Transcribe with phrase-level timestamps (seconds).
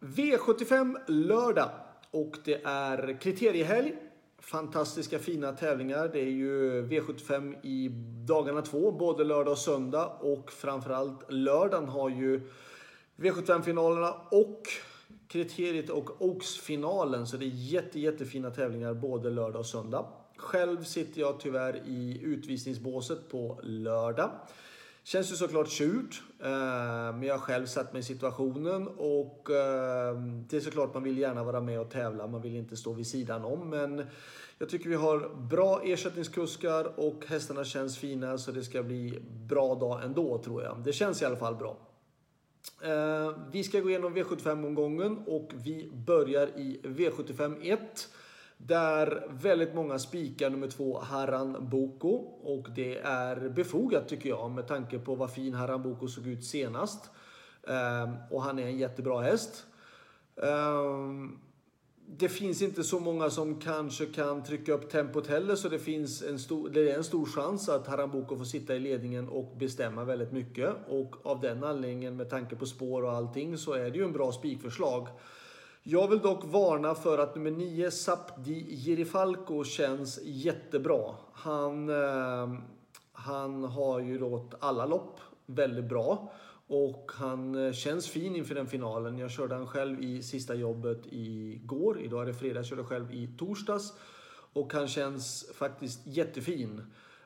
[0.00, 1.70] V75 lördag
[2.10, 3.94] och det är kriteriehelg.
[4.38, 6.08] Fantastiska fina tävlingar.
[6.08, 7.88] Det är ju V75 i
[8.26, 10.06] dagarna två, både lördag och söndag.
[10.06, 12.40] Och framförallt lördagen har ju
[13.16, 14.62] V75-finalerna och
[15.28, 17.26] kriteriet och Oaks-finalen.
[17.26, 20.06] Så det är jätte, jättefina tävlingar både lördag och söndag.
[20.36, 24.30] Själv sitter jag tyvärr i utvisningsbåset på lördag.
[25.06, 26.48] Känns ju såklart surt, eh,
[27.14, 30.16] men jag har själv satt mig i situationen och eh,
[30.48, 32.26] det är såklart man vill gärna vara med och tävla.
[32.26, 34.06] Man vill inte stå vid sidan om, men
[34.58, 39.74] jag tycker vi har bra ersättningskuskar och hästarna känns fina så det ska bli bra
[39.74, 40.82] dag ändå tror jag.
[40.84, 41.76] Det känns i alla fall bra.
[42.82, 48.08] Eh, vi ska gå igenom V75-omgången och vi börjar i V75 1.
[48.58, 52.08] Där väldigt många spikar nummer två Haran Boko.
[52.42, 56.44] Och det är befogat tycker jag med tanke på vad fin Haran Boko såg ut
[56.44, 57.10] senast.
[57.68, 59.66] Ehm, och han är en jättebra häst.
[60.42, 61.38] Ehm,
[62.08, 66.22] det finns inte så många som kanske kan trycka upp tempot heller så det finns
[66.22, 69.56] en stor, det är en stor chans att Haran Boko får sitta i ledningen och
[69.56, 70.70] bestämma väldigt mycket.
[70.88, 74.12] Och av den anledningen med tanke på spår och allting så är det ju en
[74.12, 75.08] bra spikförslag.
[75.88, 81.14] Jag vill dock varna för att nummer 9, Sapdi Girifalco, känns jättebra.
[81.32, 82.60] Han, eh,
[83.12, 86.32] han har ju rått alla lopp väldigt bra.
[86.66, 89.18] Och han eh, känns fin inför den finalen.
[89.18, 92.00] Jag körde han själv i sista jobbet igår.
[92.00, 92.58] Idag är det fredag.
[92.58, 93.92] Jag körde själv i torsdags.
[94.52, 96.82] Och han känns faktiskt jättefin.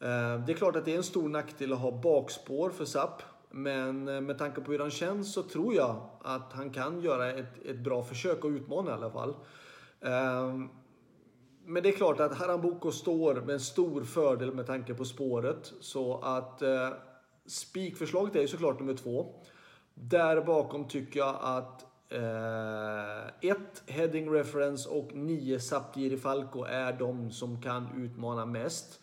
[0.00, 3.22] Ehm, det är klart att det är en stor nackdel att ha bakspår för SAP.
[3.52, 7.32] Men eh, med tanke på hur han känns så tror jag att han kan göra
[7.32, 9.34] ett, ett bra försök och utmana i alla fall.
[10.00, 10.68] Ehm,
[11.64, 15.72] men det är klart att Harambuco står med en stor fördel med tanke på spåret.
[15.80, 16.88] Så att eh,
[17.46, 19.34] spikförslaget är ju såklart nummer två.
[19.94, 22.12] Där bakom tycker jag att 1.
[23.40, 29.00] Eh, Heading Reference och 9 Saptiri Falco är de som kan utmana mest.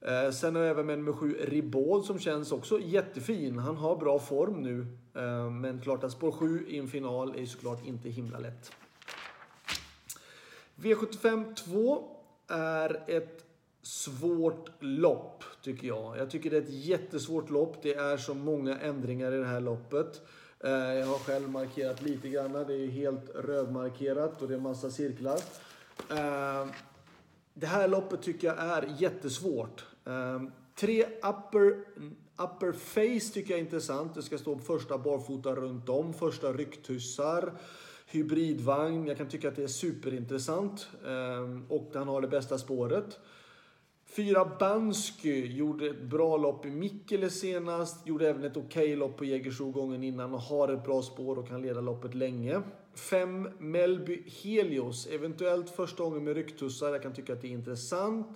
[0.00, 3.58] Eh, sen har jag även med nummer 7 Ribaud som känns också jättefin.
[3.58, 4.86] Han har bra form nu.
[5.14, 8.72] Eh, men klart att spår 7 i en final är såklart inte himla lätt.
[10.76, 12.16] V75 2
[12.48, 13.44] är ett
[13.82, 16.18] svårt lopp tycker jag.
[16.18, 17.82] Jag tycker det är ett jättesvårt lopp.
[17.82, 20.22] Det är så många ändringar i det här loppet.
[20.60, 22.52] Eh, jag har själv markerat lite grann.
[22.52, 25.38] Det är helt rödmarkerat och det är massa cirklar.
[26.10, 26.66] Eh,
[27.60, 29.86] det här loppet tycker jag är jättesvårt.
[30.04, 31.84] Um, tre upper,
[32.36, 34.14] upper face tycker jag är intressant.
[34.14, 37.52] Det ska stå första barfota runt om, första rycktussar,
[38.06, 39.06] hybridvagn.
[39.06, 40.88] Jag kan tycka att det är superintressant.
[41.04, 43.20] Um, och han har det bästa spåret.
[44.06, 48.06] Fyra Bansky gjorde ett bra lopp i Mikkele senast.
[48.06, 51.38] Gjorde även ett okej okay lopp på Jägersro gången innan och har ett bra spår
[51.38, 52.62] och kan leda loppet länge.
[52.98, 55.06] 5 Melby Helios.
[55.06, 56.92] Eventuellt första gången med rycktussar.
[56.92, 58.26] Jag kan tycka att det är intressant.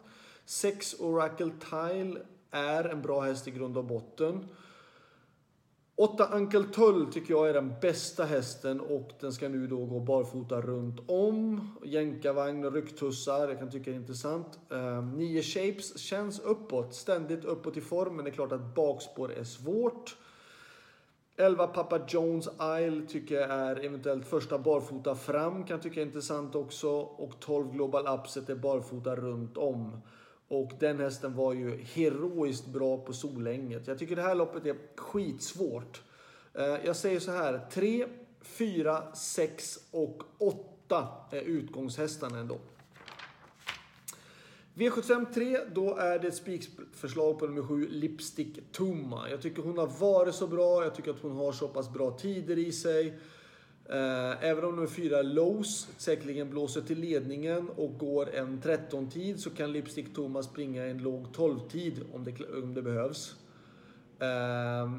[0.45, 4.49] 6 Oracle Tile är en bra häst i grund och botten.
[5.97, 10.01] 8 Uncle Tull tycker jag är den bästa hästen och den ska nu då gå
[10.01, 11.69] barfota runt om.
[11.85, 14.59] Jänkarvagn och rycktussar, jag kan tycka det är intressant.
[14.71, 19.33] Ehm, 9 Shapes känns uppåt, ständigt uppåt i form, men det är klart att bakspår
[19.33, 20.17] är svårt.
[21.37, 22.49] 11 Papa Jones
[22.81, 26.91] Isle tycker jag är eventuellt första barfota fram, kan tycka är intressant också.
[26.99, 30.01] Och 12 Global Upset är barfota runt om.
[30.49, 33.87] Och den hästen var ju heroiskt bra på Solänget.
[33.87, 36.03] Jag tycker det här loppet är skitsvårt.
[36.55, 37.67] Eh, jag säger så här.
[37.71, 38.07] 3,
[38.41, 42.59] 4, 6 och 8 är utgångshästarna ändå.
[44.75, 49.31] V75 3, då är det ett spikförslag på nummer 7, Lipstick Tumma.
[49.31, 52.11] Jag tycker hon har varit så bra, jag tycker att hon har så pass bra
[52.11, 53.07] tider i sig.
[53.89, 59.51] Eh, även om nummer 4 Lowe's säkerligen blåser till ledningen och går en 13-tid så
[59.51, 63.37] kan Lipstick Tumma springa en låg 12-tid om det, om det behövs.
[64.19, 64.93] Eh,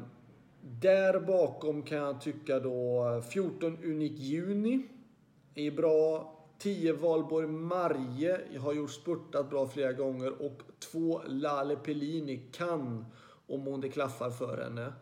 [0.60, 4.82] där bakom kan jag tycka då 14 Unik Juni
[5.54, 6.30] är bra.
[6.58, 13.04] 10 Valborg Marje har gjort spurtat bra flera gånger och 2 Lale Pellini kan
[13.46, 14.92] om hon det klaffar för henne.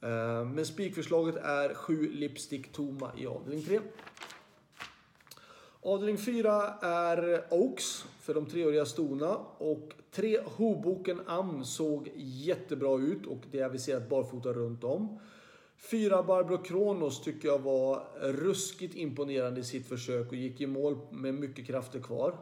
[0.00, 3.80] Eh, men spikförslaget är 7 Lipstick Toma i avdelning 3.
[5.82, 13.26] Avdelning 4 är Oaks för de treåriga stona och 3 Hoboken Am såg jättebra ut
[13.26, 15.18] och det är aviserat barfota runt om.
[15.78, 20.98] Fyra Barbro Kronos tycker jag var ruskigt imponerande i sitt försök och gick i mål
[21.10, 22.38] med mycket krafter kvar.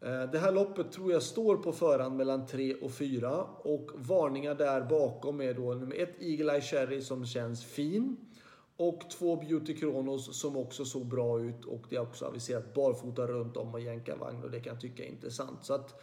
[0.00, 4.54] Eh, det här loppet tror jag står på förhand mellan 3 och 4 och varningar
[4.54, 8.16] där bakom är då nummer 1 Eagle Eye Cherry som känns fin.
[8.76, 9.36] Och 2.
[9.36, 13.74] Beauty Kronos som också såg bra ut och det är också aviserat barfota runt om
[13.74, 15.64] och jänkarvagn och det kan jag tycka är intressant.
[15.64, 16.02] Så att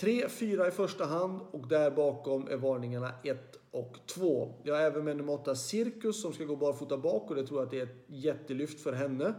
[0.00, 4.54] 3, 4 i första hand och där bakom är varningarna 1 och 2.
[4.62, 7.60] Jag har även med nummer 8 Cirkus som ska gå barfota bak och det tror
[7.60, 9.34] jag att det är ett jättelyft för henne.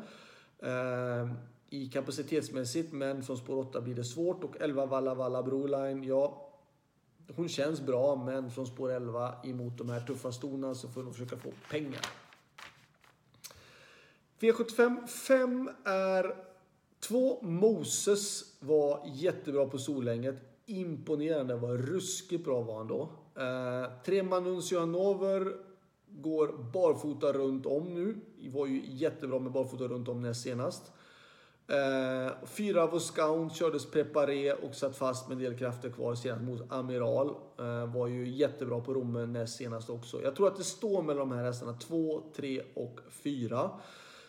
[0.59, 1.31] Eh,
[1.69, 6.47] I kapacitetsmässigt men från spår 8 blir det svårt och 11 Valla Valla Broline, ja
[7.35, 11.13] hon känns bra men från spår 11 emot de här tuffa stona så får hon
[11.13, 12.01] försöka få pengar.
[14.39, 16.35] V75 5 är
[16.99, 20.50] 2 Moses var jättebra på Solänget.
[20.71, 23.09] Imponerande, vad ruskigt bra var han då.
[23.35, 25.53] Eh, tre Manuncianover
[26.07, 28.15] går barfota runt om nu.
[28.53, 30.91] Var ju jättebra med barfota runt om näst senast.
[31.67, 36.71] Eh, fyra Voscount kördes preparé och satt fast med en del krafter kvar senast mot
[36.71, 37.35] Amiral.
[37.59, 40.23] Eh, var ju jättebra på Romme näst senast också.
[40.23, 43.69] Jag tror att det står mellan de här hästarna 2, 3 och 4.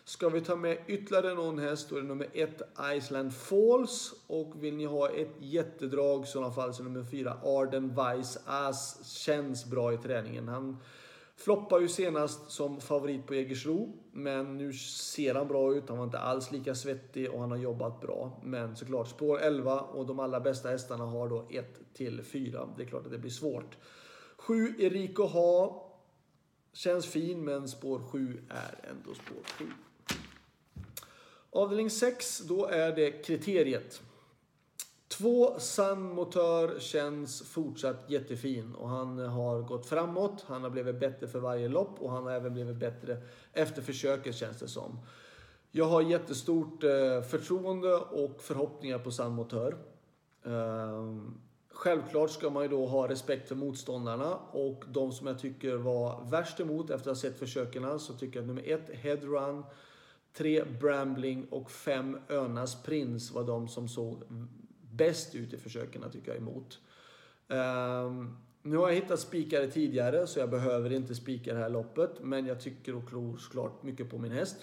[0.05, 2.63] Ska vi ta med ytterligare någon häst då är det nummer 1
[2.97, 4.15] Iceland Falls.
[4.27, 8.41] Och vill ni ha ett jättedrag så i sådana fall så nummer 4 Arden Vice
[8.47, 10.49] As känns bra i träningen.
[10.49, 10.77] Han
[11.37, 15.89] Floppar ju senast som favorit på Jägersro, men nu ser han bra ut.
[15.89, 18.41] Han var inte alls lika svettig och han har jobbat bra.
[18.43, 22.69] Men såklart spår 11 och de allra bästa hästarna har då 1 till 4.
[22.77, 23.77] Det är klart att det blir svårt.
[24.37, 25.89] 7 Eriko Ha.
[26.73, 29.65] Känns fin, men spår 7 är ändå spår 7.
[31.55, 34.03] Avdelning 6, då är det kriteriet.
[35.09, 40.45] Två San Motör känns fortsatt jättefin och han har gått framåt.
[40.47, 43.17] Han har blivit bättre för varje lopp och han har även blivit bättre
[43.53, 44.99] efter försöket känns det som.
[45.71, 49.77] Jag har jättestort eh, förtroende och förhoppningar på San Motör.
[50.45, 51.41] Ehm,
[51.71, 56.25] självklart ska man ju då ha respekt för motståndarna och de som jag tycker var
[56.31, 59.65] värst emot efter att ha sett försöken så tycker jag att nummer ett Headrun,
[60.33, 64.23] tre Brambling och fem Önas Prins var de som såg
[64.93, 66.79] bäst ut i försöken tycker jag emot.
[67.49, 72.11] Um, nu har jag hittat spikare tidigare så jag behöver inte spika det här loppet.
[72.21, 74.57] Men jag tycker och tror såklart mycket på min häst.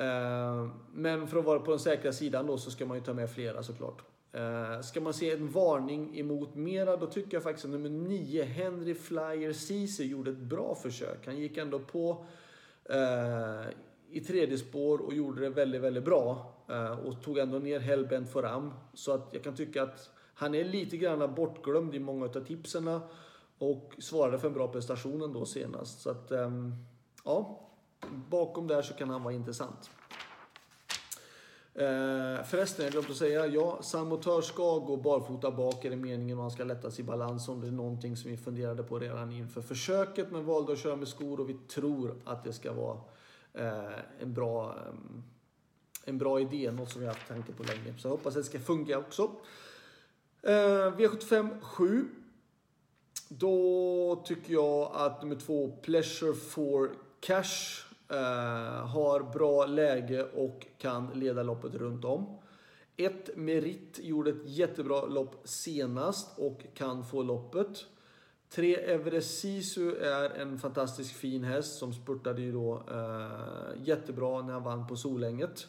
[0.00, 3.14] Uh, men för att vara på den säkra sidan då så ska man ju ta
[3.14, 4.02] med flera såklart.
[4.36, 8.44] Uh, ska man se en varning emot mera då tycker jag faktiskt att nummer 9
[8.44, 11.26] Henry Flyer Ceesay gjorde ett bra försök.
[11.26, 12.26] Han gick ändå på
[12.90, 13.66] uh,
[14.12, 16.54] i tredje spår och gjorde det väldigt, väldigt bra.
[16.68, 18.72] Eh, och tog ändå ner Hellbent Foram.
[18.94, 23.00] Så att jag kan tycka att han är lite grann bortglömd i många av tipsen.
[23.58, 26.00] Och svarade för en bra prestation ändå senast.
[26.00, 26.74] Så att, ehm,
[27.24, 27.68] ja.
[28.28, 29.90] Bakom där så kan han vara intressant.
[31.74, 33.46] Eh, förresten, jag glömde att säga.
[33.46, 37.48] Ja, Samotör ska gå barfota bak är det meningen och han ska lättas i balans.
[37.48, 40.96] Om det är någonting som vi funderade på redan inför försöket men valde att köra
[40.96, 43.02] med skor och vi tror att det ska vara eh,
[43.54, 45.22] Eh, en bra ehm,
[46.04, 47.98] en bra idé, något som jag har haft tanke på länge.
[47.98, 49.30] Så jag hoppas att det ska funka också.
[50.42, 52.08] Eh, V75 7.
[53.28, 56.90] Då tycker jag att nummer två, Pleasure for
[57.20, 62.38] Cash, eh, har bra läge och kan leda loppet runt om.
[62.96, 67.86] Ett Merit gjorde ett jättebra lopp senast och kan få loppet.
[68.54, 74.52] 3 Everest Sisu är en fantastisk fin häst som spurtade ju då eh, jättebra när
[74.52, 75.68] han vann på Solänget.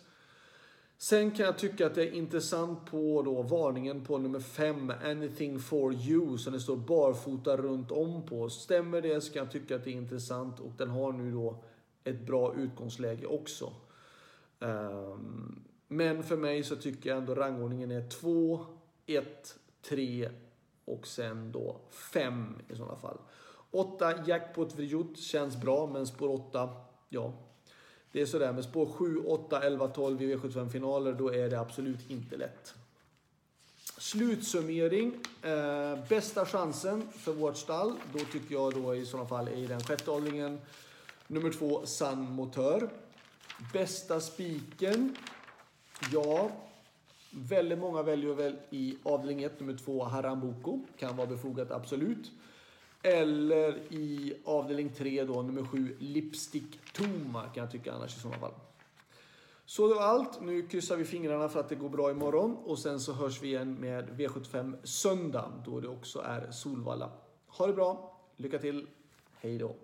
[0.98, 5.60] Sen kan jag tycka att det är intressant på då varningen på nummer 5, Anything
[5.60, 8.50] for you, som det står barfota runt om på.
[8.50, 11.64] Stämmer det så kan jag tycka att det är intressant och den har nu då
[12.04, 13.74] ett bra utgångsläge också.
[14.60, 18.66] Um, men för mig så tycker jag ändå rangordningen är 2,
[19.06, 20.30] 1, 3
[20.86, 23.18] och sen då 5 i sådana fall.
[23.72, 26.70] 8 Jackpot Vrjut känns bra, men spår 8,
[27.10, 27.34] ja,
[28.12, 32.10] det är sådär med spår 7, 8, 11, 12 i V75-finaler, då är det absolut
[32.10, 32.74] inte lätt.
[33.98, 35.20] Slutsummering.
[35.42, 39.68] Eh, bästa chansen för vårt stall, då tycker jag då i sådana fall är i
[39.68, 40.62] den sjätte åldringen.
[41.28, 42.90] Nummer två, San Motör.
[43.74, 45.16] Bästa spiken.
[46.12, 46.52] Ja,
[47.34, 50.80] väldigt många väljer väl i avdelning 1, nummer 2, Haramboko.
[50.98, 52.32] Kan vara befogat, absolut.
[53.04, 58.40] Eller i avdelning 3 då, nummer 7, Lipstick Toma kan jag tycka annars i sådana
[58.40, 58.54] fall.
[59.66, 60.42] Så det var allt.
[60.42, 63.48] Nu kryssar vi fingrarna för att det går bra imorgon och sen så hörs vi
[63.48, 67.12] igen med V75 söndag då det också är Solvalla.
[67.48, 68.88] Ha det bra, lycka till,
[69.40, 69.76] hej då!